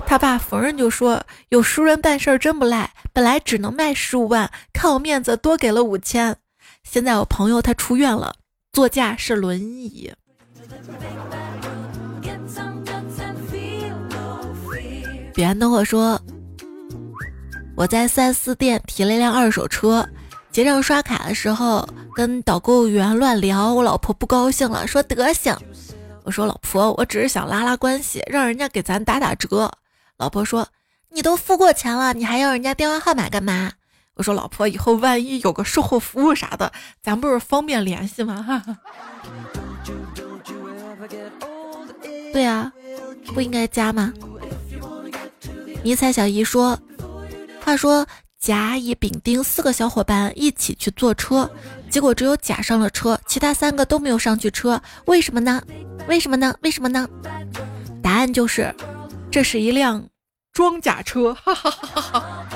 [0.04, 6.36] 他爸逢人就说有熟人办事儿真不赖，本来只能卖十五万，看我面子多给了五千。
[6.82, 8.34] 现在我朋友他出院了，
[8.72, 10.12] 座驾是轮椅。
[15.34, 16.20] 彼岸灯火说
[17.74, 20.08] ：“我在 4S 店提了一辆二手车，
[20.52, 25.52] 结账刷卡的时候跟导购员乱聊，我老婆不高兴了，说德行。
[26.22, 29.68] 我说老婆，我只是想拉拉关系，让人家给咱打打折。
[30.18, 30.68] 老婆说
[31.10, 33.72] 你都付过钱了，你还要人家电话号码干嘛？
[34.14, 36.70] 我说老婆，以后万一有个售后服务啥的，
[37.02, 38.40] 咱不是方便联系吗？
[38.40, 38.62] 哈。
[42.32, 42.72] 对呀，
[43.34, 44.12] 不应该加吗？”
[45.84, 46.78] 迷彩小姨说
[47.62, 48.06] ：“话说
[48.38, 51.48] 甲、乙、丙、丁四个小伙伴一起去坐车，
[51.90, 55.62] 结果只有甲上了车，其他三个都没有上去车，为什么呢？
[56.08, 56.56] 为什么呢？
[56.62, 57.06] 为什么呢？
[58.02, 58.74] 答案就是，
[59.30, 60.02] 这是一辆
[60.54, 61.34] 装甲车。
[61.34, 62.46] 哈哈哈哈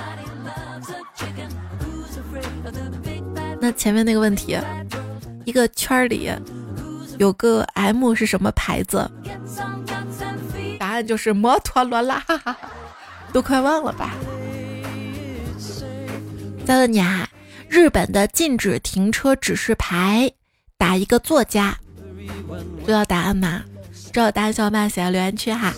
[3.60, 4.58] 那前面那个问题，
[5.44, 6.30] 一个圈里
[7.18, 9.06] 有个 M 是什么牌子？
[10.78, 12.20] 答案就是摩托罗拉。
[12.20, 12.56] 哈哈。”
[13.32, 14.14] 都快忘了吧！
[16.66, 17.28] 再问你啊，
[17.68, 20.30] 日本的禁止停车指示牌
[20.76, 21.78] 打一个作家，
[22.84, 23.62] 知道答案吗？
[24.12, 25.74] 知道答案小伙伴写在留言区哈。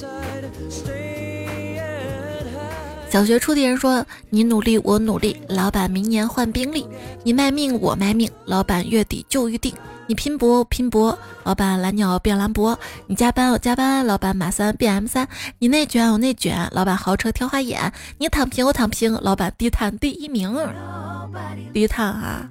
[3.10, 6.86] 小学出题人说：“你努力，我努力，老板明年换宾利；
[7.24, 9.74] 你卖命，我卖命，老板月底就预定；
[10.10, 15.24] 你拼搏拼搏，老板蓝鸟变兰博；你加班我加班，老板马三变 M 三；
[15.60, 17.78] 你内卷我内卷，老板豪车挑花眼；
[18.18, 20.52] 你躺平我躺平，老板低碳第一名。
[21.72, 22.50] 低碳啊！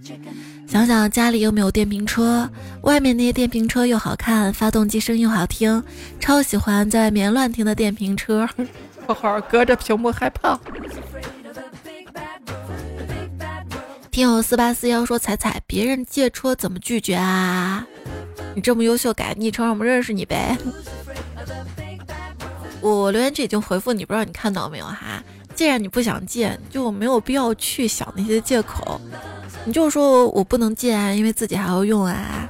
[0.69, 2.49] 想想家里有没有电瓶车，
[2.83, 5.83] 外面那些电瓶车又好看，发动机声音又好听，
[6.17, 8.47] 超喜欢在外面乱停的电瓶车。”
[9.05, 10.57] 括号隔着屏幕害怕。
[14.19, 17.87] 听友四八四幺说：“彩彩，别人借车怎么拒绝啊？
[18.53, 20.57] 你这么优秀，改昵称让我们认识你呗。”
[22.83, 25.23] 我留言区已经回复你，不知道你看到没有哈？
[25.55, 28.99] 既然你不想借，就没有必要去想那些借口，
[29.63, 32.49] 你就说我不能借啊，因为自己还要用啊。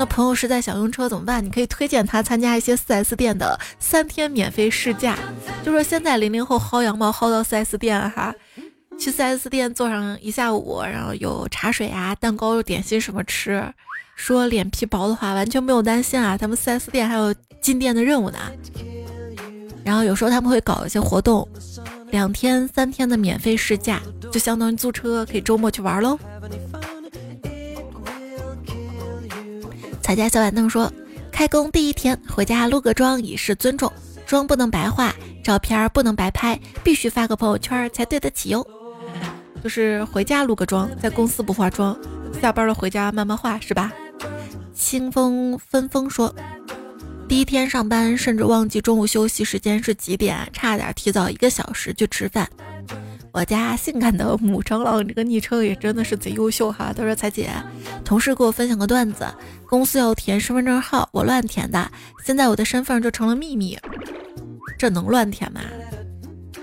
[0.00, 1.44] 那朋友实在想用车怎么办？
[1.44, 5.16] 你可以推荐他参加一些 4S 店的三天免费试驾。
[5.64, 8.34] 就说现在零零后薅羊毛薅到 4S 店哈，
[9.02, 13.60] 去 4S 店坐上一下午，然后有茶水啊、蛋糕、点心什么吃。
[14.14, 18.38] 说脸皮薄的话，完全不用担心啊，他们 4S 店还有进店的任务呢。
[19.84, 21.48] 然后有时候他们会搞一些活动，
[22.12, 26.16] 两天、三天的免费试驾，就相当于租车，可以周末去玩喽。
[30.00, 30.88] 彩家小板凳说
[31.32, 33.92] ：“开工第一天回家撸个妆以示尊重，
[34.26, 35.12] 妆不能白化，
[35.42, 38.64] 照片不能白拍，必须发个朋友圈才对得起哟。
[39.62, 41.96] 就是回家撸个妆，在公司不化妆，
[42.40, 43.92] 下班了回家慢慢化是吧？”
[44.74, 46.34] 清风分风说
[47.28, 52.48] ：“第一天上班，甚至忘记中午休息时间是几点，差点提早一个小时去吃饭。”
[53.32, 56.92] 我家性感的母蟑螂这个昵称也真的是贼优秀哈。
[56.94, 57.50] 他说：“彩姐，
[58.04, 59.26] 同事给我分享个段子，
[59.66, 61.90] 公司要填身份证号，我乱填的，
[62.24, 63.78] 现在我的身份就成了秘密。
[64.76, 65.62] 这能乱填吗？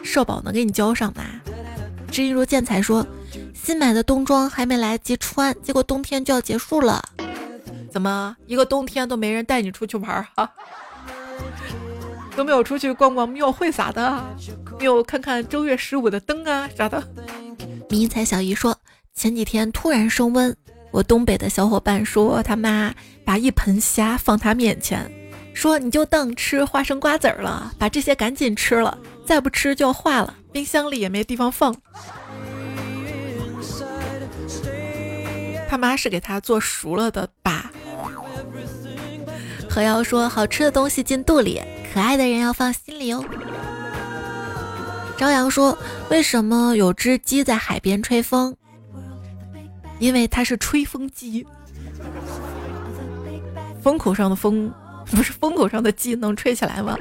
[0.04, 1.24] 社保能给你交上吗？”
[2.10, 3.06] 知音如见才说
[3.54, 7.02] ：“新买的冬装还没来得及穿，结果冬天就要结束了。
[7.92, 10.50] 怎么一个冬天都没人带你出去玩哈？”
[12.36, 14.24] 都没有出去逛逛庙会啥的，
[14.80, 17.04] 没有看看正月十五的灯啊啥的。
[17.90, 18.76] 迷彩小姨说，
[19.14, 20.56] 前几天突然升温，
[20.92, 22.94] 我东北的小伙伴说他妈
[23.26, 25.12] 把一盆虾放他面前，
[25.54, 28.98] 说你就当吃花生瓜子儿了，把这些赶紧吃了，
[29.30, 31.76] 再不吃就要化了，冰箱里也没地方放。
[35.70, 37.72] 他妈是给他做熟了的吧？
[39.70, 41.62] 何瑶说，好吃的东西进肚里。
[41.94, 43.24] 可爱的人要放心里哦。
[45.16, 45.78] 朝阳说
[46.10, 48.56] ：“为什么有只鸡在海边吹风？
[50.00, 51.46] 因为它是吹风机。
[53.80, 54.74] 风口上的风，
[55.12, 56.98] 不是风口上的鸡，能吹起来吗？”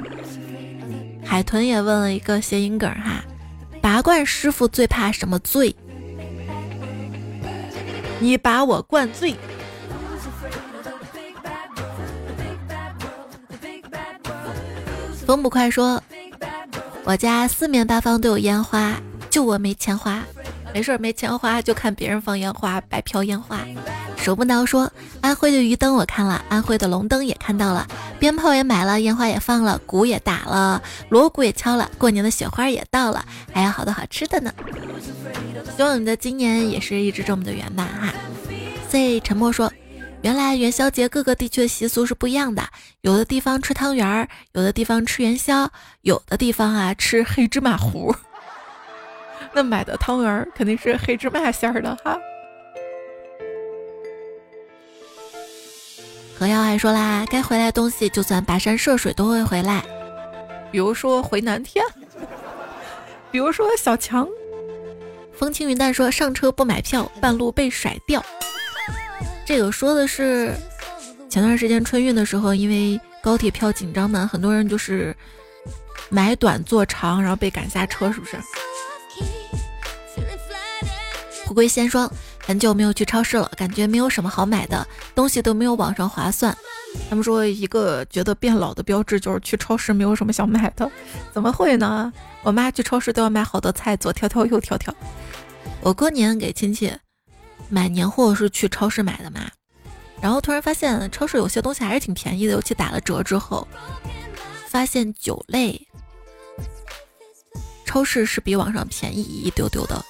[1.23, 3.23] 海豚也问了一个谐音梗哈
[3.81, 5.75] ：“拔罐师傅最怕什么罪？
[8.19, 9.35] 你把我灌醉。”
[15.25, 16.01] 风不快说
[17.05, 18.95] ：“我家四面八方都有烟花，
[19.29, 20.23] 就我没钱花。
[20.73, 23.59] 没事儿，没钱花就看别人放烟花，白嫖烟花。”
[24.17, 27.87] 手不挠说：“安徽的鱼灯我看了，安徽的龙灯也看到了，
[28.19, 34.53] 鞭炮也买了，烟花也放了，鼓也打了，锣鼓也敲了，过年的雪花也到了，还有好多好吃的呢。
[35.77, 38.13] 希望你的今年也是一直这么的圆满哈。
[38.89, 39.71] ”C 沉默说。
[40.21, 42.61] 原来元宵节各个地区的习俗是不一样的，
[42.99, 48.13] 有的地方吃汤圆儿，有的地方吃元宵，有的地方啊吃黑芝麻糊。
[49.53, 52.17] 那买的汤圆儿肯定是黑芝麻馅儿的哈。
[56.37, 59.83] 何瑶还说啦，该回来的东西就算跋山涉水都会回来，
[60.71, 61.83] 比如说回南天，
[63.31, 64.27] 比如说小强。
[65.33, 68.21] 风轻云淡说上车不买票，半路被甩掉。
[69.45, 70.53] 这个说的是
[71.29, 75.15] 前段时间春运的时候，因为高铁票紧张嘛，很多人就是
[76.09, 78.37] 买短坐长，然后被赶下车，是不是？
[81.49, 82.07] 胡归先说，
[82.45, 86.55] 很久没有去超市了，感觉没有什么好买的东西都没有网上划算。
[87.09, 90.91] 他们说一个觉得变老的标志就是去超市没有什么想买的，
[91.33, 92.13] 怎么会呢？
[92.43, 94.93] 我妈去超市都要买好多菜，左挑挑右挑挑。
[95.81, 96.93] 我过年给亲戚。
[97.67, 99.49] 买年货是去超市买的嘛，
[100.21, 103.67] 然后突然发现超市有些东西还是挺便宜的，尤其打了折之后，
[104.67, 105.87] 发现酒类，
[107.85, 110.03] 超市是比网上便宜一丢丢的，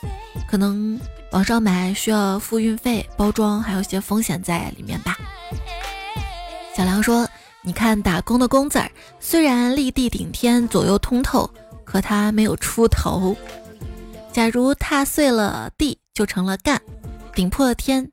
[0.50, 1.00] 可能
[1.32, 5.18] 网上买需要付运费、包装，还有一些风险在里面吧。
[6.76, 7.28] 小梁说
[7.62, 11.50] ：“你看打工的工字儿，虽然立地顶天，左右通透。”
[11.86, 13.36] 可他没有出头。
[14.32, 16.80] 假如踏碎了地就成了干，
[17.34, 18.08] 顶破了天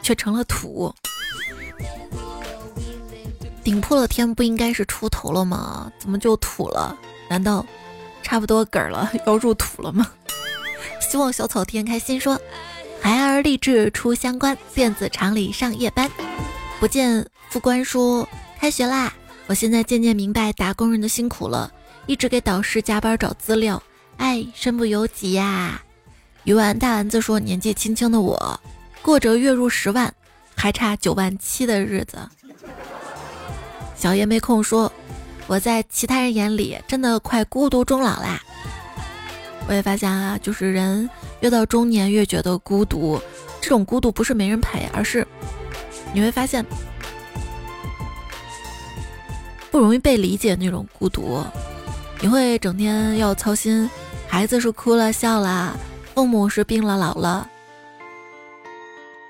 [0.00, 0.94] 却成了土。
[3.64, 5.90] 顶破了天不应该是出头了吗？
[5.98, 6.96] 怎么就土了？
[7.28, 7.66] 难道
[8.22, 10.06] 差不多梗儿了， 要入土了吗？
[11.00, 12.40] 希望小草天天开心说
[13.00, 16.10] ：“孩儿立志出乡关，电子厂里上夜班。”
[16.78, 18.28] 不见副官说
[18.60, 19.12] ：“开学啦！”
[19.48, 21.72] 我现在渐渐明白打工人的辛苦了，
[22.06, 23.82] 一直给导师加班找资料，
[24.18, 25.82] 哎，身不由己呀。
[26.44, 28.60] 鱼丸大丸子说：“年纪轻轻的我，
[29.02, 30.14] 过着月入十万
[30.54, 32.18] 还差九万七的日子。”
[33.96, 34.90] 小叶没空说，
[35.46, 38.40] 我在其他人眼里真的快孤独终老啦。
[39.70, 41.08] 我也发现啊，就是人
[41.38, 43.22] 越到中年越觉得孤独，
[43.60, 45.24] 这种孤独不是没人陪，而是
[46.12, 46.66] 你会发现
[49.70, 51.40] 不容易被理解那种孤独。
[52.20, 53.88] 你会整天要操心，
[54.26, 55.78] 孩子是哭了笑了，
[56.16, 57.48] 父母是病了老了，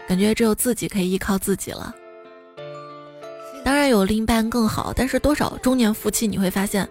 [0.08, 1.94] 感觉只有自己可以依靠自己了。
[3.62, 6.88] 当然有另一半更好，但是多少中年夫妻你会发现，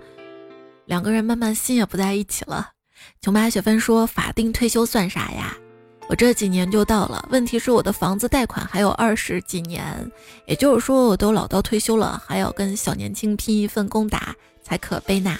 [0.86, 2.74] 两个人慢慢心也不在一起了。
[3.22, 5.56] 琼妈雪芬说：“法定退休算啥呀？
[6.08, 7.28] 我这几年就到了。
[7.30, 10.12] 问题是我的房子贷款还有二十几年，
[10.46, 15.38] 也就是说我都老到退休了，还要跟小年轻拼一份工打才可悲呐。”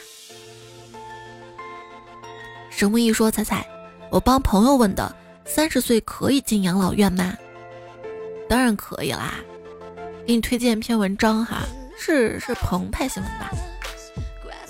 [2.70, 3.68] 神木一说：“彩彩，
[4.10, 7.36] 我帮朋友问的，三十岁可以进养老院吗？
[8.48, 9.34] 当然可以啦。”
[10.28, 11.64] 给你推荐一篇文章哈，
[11.98, 13.52] 是是澎湃新闻吧？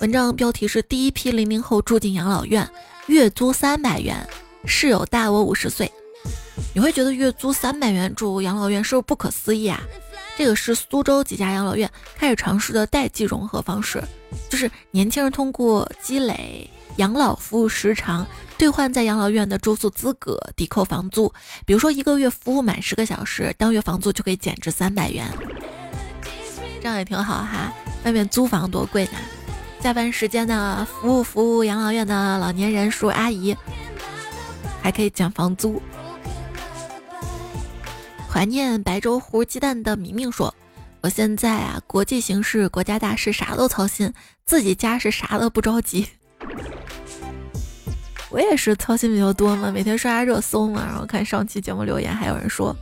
[0.00, 2.66] 文章标题是第一批零零后住进养老院，
[3.06, 4.26] 月租三百元，
[4.64, 5.92] 室友大我五十岁。
[6.74, 9.78] 你会觉得月租三百元住养老院是不是不可思议啊？
[10.38, 14.02] 这个是苏州几家养老院开始尝试的代际融合方式，
[14.48, 18.26] 就是年轻人通过积累养老服务时长，
[18.56, 21.30] 兑换在养老院的住宿资格，抵扣房租。
[21.66, 25.30] 比如说一个月服务满十个小时，当月房租就可以减至三百元。
[26.80, 27.70] 这样也挺好哈，
[28.06, 29.18] 外面租房多贵呢。
[29.82, 33.56] 下班时间的服务服务养老院的老年人叔阿姨，
[34.82, 35.80] 还可以减房租。
[38.30, 40.54] 怀念白粥糊鸡蛋的明明说
[41.00, 44.12] ：“我现在啊，国际形势、国家大事啥都操心，
[44.44, 46.06] 自己家是啥都不着急。
[48.28, 52.76] 我也是操心比较多嘛，每天刷热搜嘛，然后看上期节目留言，还有人说。”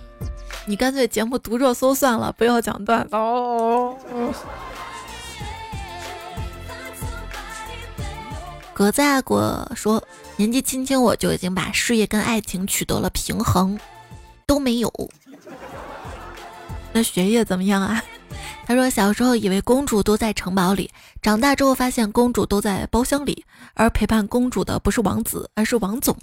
[0.67, 3.97] 你干脆节目读热搜算了，不要讲段子哦。
[8.79, 10.01] 格子阿果说
[10.39, 13.77] ：“年纪轻轻我就已经把事业跟爱情取得了平衡，
[14.47, 15.11] 都没有。
[16.93, 18.01] 那学业怎么样啊？”
[18.67, 26.17] 他说：“小时候以为公主都在城堡里，长大之后发现公主都在包厢里，而陪伴公主的不是王子，而是王总。”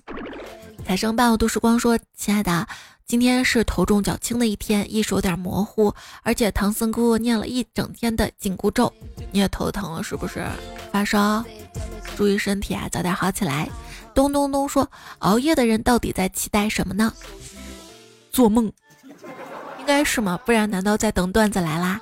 [0.87, 2.65] 财生半度时光说：“亲爱的。”
[3.07, 5.93] 今天是头重脚轻的一天，意识有点模糊，
[6.23, 8.91] 而且唐僧姑念了一整天的紧箍咒，
[9.31, 10.43] 你也头疼了是不是？
[10.91, 11.45] 发烧，
[12.17, 13.69] 注意身体啊，早点好起来。
[14.15, 14.89] 咚咚咚说，
[15.19, 17.13] 熬夜的人到底在期待什么呢？
[18.31, 18.65] 做梦，
[19.79, 20.39] 应该是吗？
[20.43, 22.01] 不然难道在等段子来啦？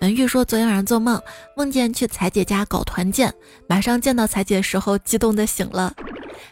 [0.00, 1.22] 文玉说，昨天晚上做梦，
[1.56, 3.32] 梦见去彩姐家搞团建，
[3.68, 5.94] 马上见到彩姐的时候，激动的醒了。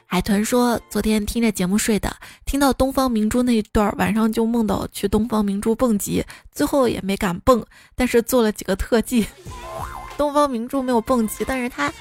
[0.07, 7.65] 海豚说：“昨天听着节目睡的，听到东方明珠那一段，晚上就梦到去东方明珠蹦极，最后也没敢蹦，
[7.95, 9.27] 但是做了几个特技。
[10.17, 11.93] 东方明珠没有蹦极，但是它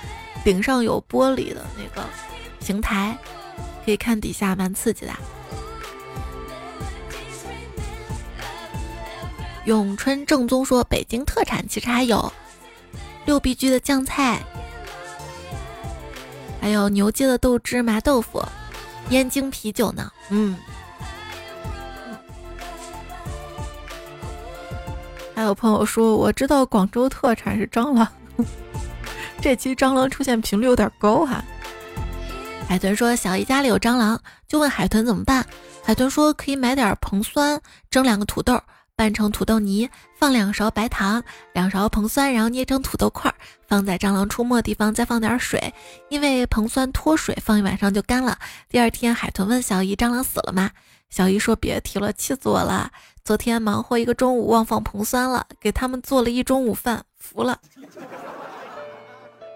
[0.44, 2.08] 顶上有玻璃的那个
[2.60, 3.18] 平台，
[3.86, 5.14] 可以看底下，蛮刺激的。”
[9.66, 12.32] 永春正宗说：“北京特产其实还有
[13.26, 14.42] 六必居的酱菜。”
[16.60, 18.44] 还有牛街的豆汁麻豆腐，
[19.10, 20.12] 燕京啤酒呢。
[20.30, 20.58] 嗯，
[25.34, 28.08] 还有朋友说，我知道广州特产是蟑螂。
[29.40, 31.44] 这期蟑螂出现频率有点高哈。
[32.68, 35.46] 海豚说，小姨家里有蟑螂，就问海豚怎么办。
[35.84, 38.60] 海豚说，可以买点硼酸，蒸两个土豆。
[38.98, 41.24] 拌成土豆泥，放两勺白糖，
[41.54, 43.32] 两勺硼酸，然后捏成土豆块，
[43.68, 45.72] 放在蟑螂出没的地方，再放点水，
[46.10, 48.40] 因为硼酸脱水，放一晚上就干了。
[48.68, 50.72] 第二天，海豚问小姨：“蟑螂死了吗？”
[51.12, 52.90] 小姨说：“别提了，气死我了！
[53.24, 57.60] 昨天忙活一个中午，忘放硼酸了，给他们做了一中午饭，服了。”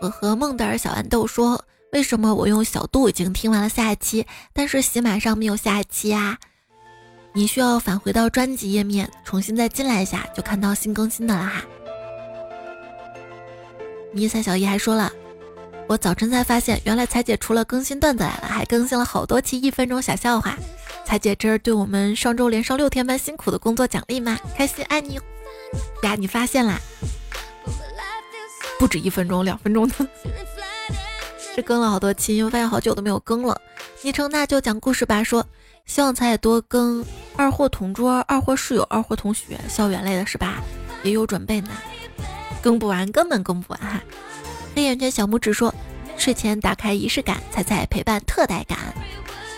[0.01, 6.37] 我和孟德尔小豌豆说：“为什么我用小度已经听完了下一期，但是喜马上没有下一期呀？”
[7.33, 11.61] 你需要返回到专辑页面，重新再进来一下，就看到新更新的了哈。
[14.11, 15.11] 迷彩小姨还说了，
[15.87, 20.57] 我早晨才发现，原来彩姐除了更新段子来了，还更新了好多期一分钟小笑话。
[21.05, 24.37] 彩姐，这是对我们上周连上六天班辛苦的工作奖励吗？
[24.57, 25.15] 开心，爱你
[26.03, 26.15] 呀！
[26.15, 26.79] 你发现啦？
[28.77, 29.95] 不止一分钟，两分钟的。
[31.55, 33.59] 这更了好多期，因为发现好久都没有更了。
[34.01, 35.45] 昵称那就讲故事吧，说
[35.91, 40.63] 希望彩姐多更二货同桌、二货室友、二货同学，校园类的是吧？
[41.03, 41.69] 也有准备呢，
[42.61, 44.01] 更不完，根本更不完哈。
[44.73, 45.75] 黑眼圈小拇指说，
[46.15, 48.77] 睡前打开仪式感，彩彩陪伴特带感。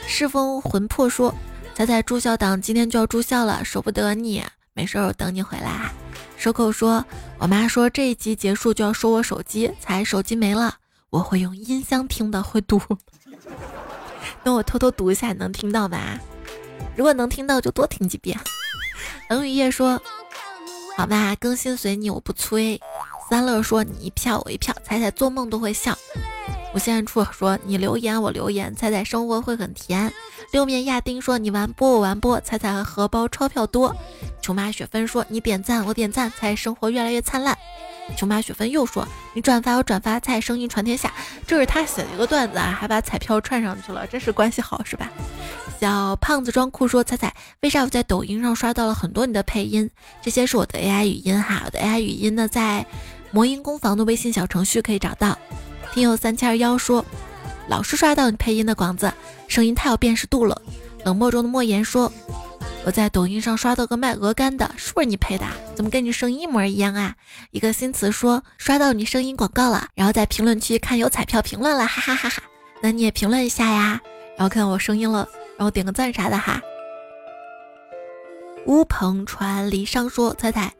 [0.08, 1.32] 世风魂魄说
[1.76, 5.92] ：“彩彩住校党今天就要住校了，舍不得你，没事，我等你回来。”
[6.36, 7.06] 收口说
[7.38, 10.78] ：“我妈说这一集结束就要收我手机，彩手机没了，
[11.12, 12.82] 我会用音箱听的，会读。
[14.44, 16.20] 那我偷偷读一下，能听到吧？
[16.96, 18.39] 如果能听到，就多听几遍。
[19.30, 20.02] ”冷雨夜说
[20.98, 22.80] ：“好吧，更新随你，我不催。”
[23.30, 25.98] 三乐说：“你一票我一票，彩彩做梦都会笑。”
[26.74, 30.12] 无限处说你留言我留言，彩彩生活会很甜。
[30.52, 33.96] 六面亚丁说你玩播我玩播，彩彩荷包钞票多。
[34.42, 37.58] 琼妈雪芬说你点赞我点赞，彩生活越来越灿烂。
[38.18, 41.14] 琼妈雪芬又说你转发我转发，彩声音传天下。
[41.46, 45.12] 这是他写的一个段子啊，还把彩票串上去了，真是关系好是吧？
[45.80, 49.90] 小胖子装酷说彩彩为啥我在抖音上刷到了很多你的配音？
[50.22, 52.86] 这些是我的 AI 语音哈，我的 AI 语音呢在
[53.32, 55.38] 魔音工坊的微信小程序可以找到。
[55.94, 57.06] 听友三七二幺说，
[57.68, 59.14] 老是刷到你配音的广子，
[59.48, 60.60] 声音太有辨识度了。
[61.06, 62.12] 冷漠中的莫言说，
[62.84, 65.46] 我在抖音上刷到个卖鹅肝的，是不是你配的？
[65.76, 67.14] 怎么跟你声音一模一样啊？
[67.52, 72.41] 一个新词说，刷到你声音广告了，然后在评论区看有彩票评论了，哈哈哈哈。
[72.82, 74.02] 那你也评论一下呀，
[74.36, 75.30] 然后看我声音了，
[75.60, 76.60] 然后点个赞啥的哈。
[78.66, 80.74] 乌篷船离殇说，彩彩。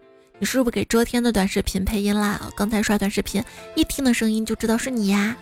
[0.44, 2.38] 你是不是给遮天的短视频配音啦？
[2.54, 3.42] 刚才刷短视频，
[3.78, 5.38] 一听的声音就知道是你呀，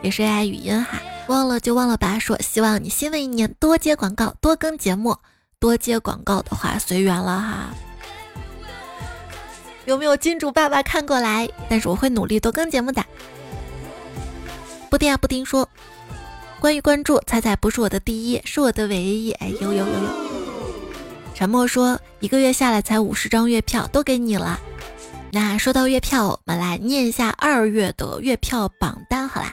[0.00, 0.98] 也是 AI 语音哈。
[1.26, 2.18] 忘了就忘了吧。
[2.18, 5.14] 说希望你新的一年多接广告，多更节目。
[5.60, 7.74] 多接广告的话随缘了哈。
[9.84, 11.46] 有没有金主爸爸看过来？
[11.68, 13.04] 但是我会努力多更节目的。
[14.88, 15.68] 布丁啊布丁说，
[16.58, 19.30] 关于关注，彩彩不是我的第一，是我的唯一。
[19.32, 20.27] 哎呦呦呦呦。
[21.38, 24.58] 沉默说：“一个月下来才五十张月票，都给你了。”
[25.30, 29.52] 那说到月票，我们来念一下二月的月票榜单，好啦。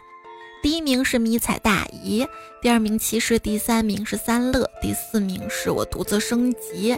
[0.64, 2.28] 第一名是迷彩大姨，
[2.60, 6.98] 第二名骑士，第三名是三乐，第四名是我独自升级，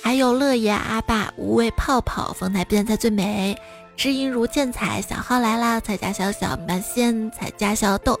[0.00, 3.60] 还有乐爷阿爸、无畏泡泡、风采变才最美、
[3.96, 8.16] 知音如见彩、小号来啦、彩家小小满仙、彩家小豆。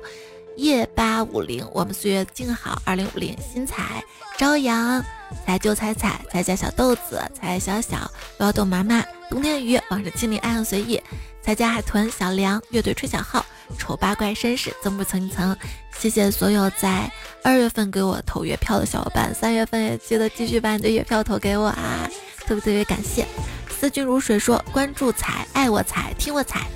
[0.56, 2.82] 夜八五零，我们岁月静好。
[2.84, 4.02] 二零五零，新彩
[4.36, 5.02] 朝阳，
[5.46, 11.02] 彩就彩彩，彩家小豆子，彩小小，要豆妈妈，冬天雨，望着清理，爱恨随意，
[11.42, 13.44] 彩家海豚，小梁，乐队吹小号，
[13.78, 15.56] 丑八怪绅士，增不层一层。
[15.98, 17.10] 谢谢所有在
[17.44, 22.08] 二月份给我投月票的小伙伴，三月份也记得继续把你的月票投给我啊，
[22.46, 23.26] 特别特别感谢。
[23.68, 26.66] 思君如水说，关注彩，爱我彩，听我彩。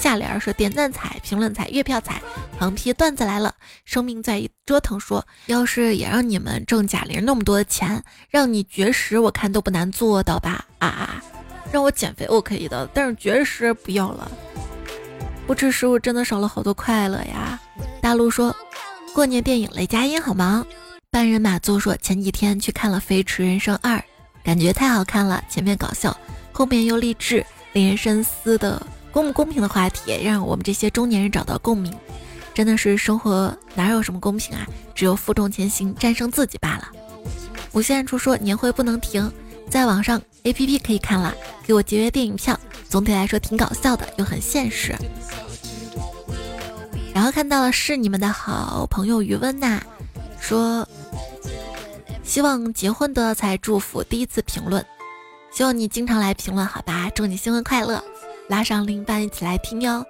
[0.00, 2.22] 下联是点赞彩、评论彩、月票彩、
[2.58, 4.98] 横批段子来了，生命在于折腾。
[4.98, 10.64] 说要是也让你们挣贾玲那么多的钱，让你绝食，我看都不难做到吧？
[10.78, 11.22] 啊啊！
[11.70, 14.30] 让我减肥我可以的，但是绝食不要了。
[15.46, 17.60] 不吃食物真的少了好多快乐呀。
[18.00, 18.56] 大陆说
[19.14, 20.66] 过年电影雷佳音好忙。
[21.10, 23.98] 半人马座说前几天去看了《飞驰人生二》，
[24.42, 26.16] 感觉太好看了，前面搞笑，
[26.52, 28.80] 后面又励志，令人深思的。
[29.12, 31.92] 公不公平的话题，让我们这些中年人找到共鸣。
[32.52, 34.66] 真的是生活哪有什么公平啊？
[34.94, 36.88] 只有负重前行，战胜自己罢了。
[37.72, 39.32] 无限处说年会不能停，
[39.68, 41.34] 在网上 APP 可以看了，
[41.64, 42.58] 给我节约电影票。
[42.88, 44.94] 总体来说挺搞笑的，又很现实。
[47.14, 49.80] 然后看到了是你们的好朋友余温呐，
[50.40, 50.86] 说
[52.24, 54.84] 希望结婚的才祝福第一次评论，
[55.52, 57.08] 希望你经常来评论，好吧？
[57.14, 58.02] 祝你新婚快乐。
[58.50, 60.04] 拉上另一半一起来听哟，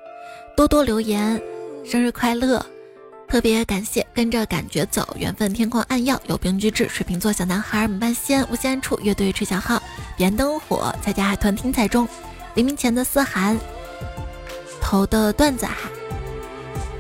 [0.57, 1.39] 多多留言，
[1.85, 2.65] 生日快乐！
[3.29, 9.83] 特别感谢跟着感觉走，缘分天空暗耀，有病居治，水瓶座小男孩，满半仙，无限处乐队吹小号，
[10.17, 12.09] 彼岸灯火，彩家海豚听彩中，
[12.55, 13.59] 黎明前的思涵，
[14.81, 15.77] 投的段子哈。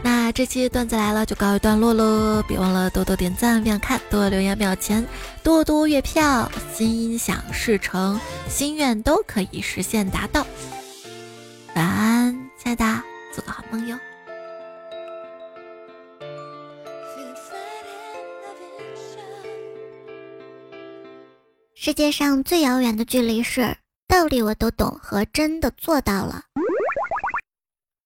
[0.02, 5.06] 那这期段子来了就告一段落喽，别忘了多多点赞秒看，多多留言秒钱，
[5.42, 10.46] 多多月票，心想事成，心愿都可以实现达到。
[11.74, 12.84] 晚安，亲爱的，
[13.32, 13.98] 做个好梦哟。
[21.74, 26.42] 世界上最遥远的距离是道理我都懂和真的做到了。